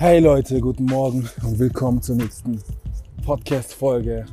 Hey 0.00 0.18
Leute, 0.18 0.62
guten 0.62 0.86
Morgen 0.86 1.28
und 1.42 1.58
willkommen 1.58 2.00
zur 2.00 2.16
nächsten 2.16 2.58
Podcast-Folge 3.22 4.24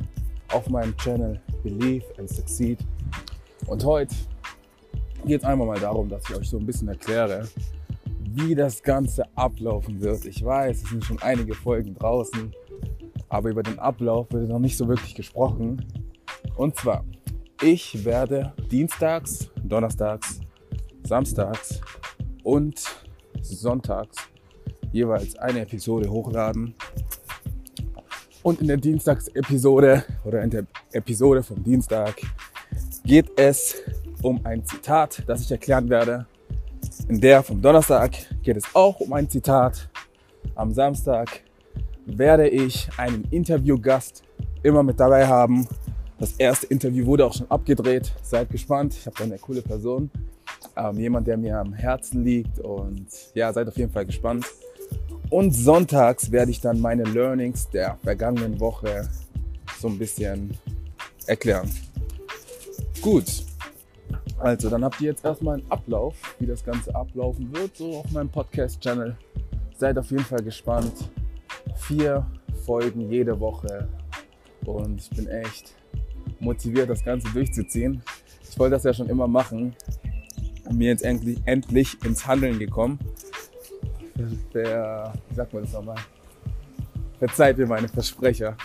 auf 0.53 0.69
meinem 0.69 0.95
Channel 0.95 1.41
Believe 1.61 2.05
and 2.17 2.29
Succeed. 2.29 2.79
Und 3.65 3.83
heute 3.83 4.15
geht 5.25 5.41
es 5.41 5.43
einmal 5.45 5.67
mal 5.67 5.77
darum, 5.77 6.07
dass 6.07 6.23
ich 6.29 6.37
euch 6.37 6.49
so 6.49 6.57
ein 6.57 6.65
bisschen 6.65 6.87
erkläre, 6.87 7.49
wie 8.33 8.55
das 8.55 8.81
Ganze 8.81 9.25
ablaufen 9.35 9.99
wird. 9.99 10.23
Ich 10.23 10.41
weiß, 10.41 10.83
es 10.83 10.89
sind 10.89 11.03
schon 11.03 11.21
einige 11.21 11.53
Folgen 11.53 11.95
draußen, 11.95 12.53
aber 13.27 13.49
über 13.49 13.61
den 13.61 13.77
Ablauf 13.77 14.27
wird 14.31 14.47
noch 14.47 14.59
nicht 14.59 14.77
so 14.77 14.87
wirklich 14.87 15.15
gesprochen. 15.15 15.85
Und 16.55 16.77
zwar, 16.77 17.03
ich 17.61 18.05
werde 18.05 18.53
dienstags, 18.71 19.49
donnerstags, 19.65 20.39
samstags 21.03 21.81
und 22.45 22.81
sonntags 23.41 24.29
jeweils 24.91 25.35
eine 25.37 25.61
Episode 25.61 26.09
hochladen. 26.09 26.75
Und 28.43 28.61
in 28.61 28.67
der 28.67 28.77
Dienstagsepisode 28.77 30.03
oder 30.23 30.41
in 30.41 30.49
der 30.49 30.65
Episode 30.93 31.43
vom 31.43 31.63
Dienstag 31.63 32.15
geht 33.03 33.31
es 33.37 33.75
um 34.21 34.39
ein 34.45 34.65
Zitat, 34.65 35.23
das 35.27 35.41
ich 35.41 35.51
erklären 35.51 35.89
werde. 35.89 36.25
In 37.07 37.19
der 37.19 37.43
vom 37.43 37.61
Donnerstag 37.61 38.11
geht 38.43 38.57
es 38.57 38.63
auch 38.73 38.99
um 38.99 39.13
ein 39.13 39.29
Zitat. 39.29 39.89
Am 40.55 40.71
Samstag 40.71 41.41
werde 42.05 42.47
ich 42.47 42.89
einen 42.97 43.25
Interviewgast 43.31 44.23
immer 44.63 44.83
mit 44.83 44.99
dabei 44.99 45.27
haben. 45.27 45.67
Das 46.19 46.33
erste 46.33 46.67
Interview 46.67 47.05
wurde 47.05 47.25
auch 47.25 47.33
schon 47.33 47.49
abgedreht. 47.51 48.13
Seid 48.23 48.49
gespannt. 48.49 48.95
Ich 48.95 49.05
habe 49.05 49.15
da 49.17 49.23
eine 49.25 49.37
coole 49.37 49.61
Person. 49.61 50.09
Ähm, 50.75 50.97
jemand, 50.97 51.27
der 51.27 51.37
mir 51.37 51.59
am 51.59 51.73
Herzen 51.73 52.23
liegt. 52.23 52.59
Und 52.59 53.07
ja, 53.33 53.53
seid 53.53 53.67
auf 53.67 53.77
jeden 53.77 53.91
Fall 53.91 54.05
gespannt. 54.05 54.45
Und 55.29 55.51
sonntags 55.51 56.31
werde 56.31 56.51
ich 56.51 56.61
dann 56.61 56.79
meine 56.79 57.03
Learnings 57.03 57.69
der 57.69 57.97
vergangenen 58.01 58.59
Woche 58.59 59.09
so 59.79 59.89
ein 59.89 59.97
bisschen 59.97 60.57
erklären. 61.25 61.69
Gut, 63.01 63.43
also 64.39 64.69
dann 64.69 64.85
habt 64.85 65.01
ihr 65.01 65.07
jetzt 65.07 65.25
erstmal 65.25 65.55
einen 65.55 65.69
Ablauf, 65.71 66.15
wie 66.39 66.45
das 66.45 66.63
Ganze 66.63 66.95
ablaufen 66.95 67.53
wird, 67.53 67.75
so 67.75 67.97
auf 67.97 68.11
meinem 68.11 68.29
Podcast-Channel. 68.29 69.17
Seid 69.77 69.97
auf 69.97 70.09
jeden 70.11 70.23
Fall 70.23 70.41
gespannt. 70.41 70.93
Vier 71.75 72.25
Folgen 72.65 73.11
jede 73.11 73.39
Woche 73.39 73.87
und 74.65 75.01
ich 75.01 75.09
bin 75.09 75.27
echt 75.27 75.73
motiviert, 76.39 76.89
das 76.89 77.03
Ganze 77.03 77.29
durchzuziehen. 77.31 78.01
Ich 78.49 78.57
wollte 78.57 78.75
das 78.75 78.83
ja 78.83 78.93
schon 78.93 79.09
immer 79.09 79.27
machen 79.27 79.75
und 80.65 80.77
mir 80.77 80.89
jetzt 80.89 81.03
endlich, 81.03 81.39
endlich 81.45 81.97
ins 82.03 82.25
Handeln 82.25 82.59
gekommen 82.59 82.99
der, 84.53 85.13
wie 85.29 85.35
sagt 85.35 85.53
man 85.53 85.63
das 85.63 85.73
nochmal? 85.73 85.97
Verzeiht 87.19 87.57
mir 87.57 87.67
meine 87.67 87.87
Versprecher. 87.87 88.55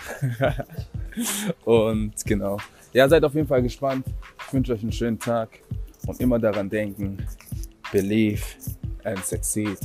und 1.65 2.13
genau. 2.25 2.57
Ja, 2.93 3.09
seid 3.09 3.23
auf 3.23 3.33
jeden 3.33 3.47
Fall 3.47 3.63
gespannt. 3.63 4.05
Ich 4.47 4.53
wünsche 4.53 4.73
euch 4.73 4.83
einen 4.83 4.91
schönen 4.91 5.17
Tag 5.17 5.59
und 6.05 6.19
immer 6.19 6.37
daran 6.37 6.69
denken, 6.69 7.25
believe 7.91 8.43
and 9.03 9.23
succeed. 9.25 9.77